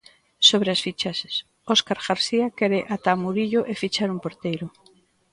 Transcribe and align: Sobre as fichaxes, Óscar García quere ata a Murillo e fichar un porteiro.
Sobre 0.49 0.69
as 0.71 0.83
fichaxes, 0.85 1.35
Óscar 1.73 1.99
García 2.07 2.47
quere 2.57 2.79
ata 2.95 3.09
a 3.13 3.19
Murillo 3.23 3.61
e 3.71 3.73
fichar 3.81 4.09
un 4.15 4.19
porteiro. 4.25 4.65